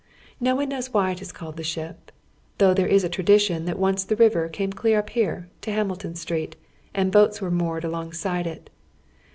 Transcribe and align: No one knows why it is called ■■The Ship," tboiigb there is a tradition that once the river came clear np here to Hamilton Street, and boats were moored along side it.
No 0.39 0.55
one 0.55 0.69
knows 0.69 0.91
why 0.91 1.11
it 1.11 1.21
is 1.21 1.31
called 1.31 1.57
■■The 1.57 1.63
Ship," 1.63 2.11
tboiigb 2.57 2.75
there 2.75 2.87
is 2.87 3.03
a 3.03 3.07
tradition 3.09 3.65
that 3.65 3.77
once 3.77 4.03
the 4.03 4.15
river 4.15 4.49
came 4.49 4.73
clear 4.73 5.03
np 5.03 5.09
here 5.11 5.47
to 5.61 5.71
Hamilton 5.71 6.15
Street, 6.15 6.55
and 6.91 7.11
boats 7.11 7.39
were 7.39 7.51
moored 7.51 7.83
along 7.85 8.13
side 8.13 8.47
it. 8.47 8.71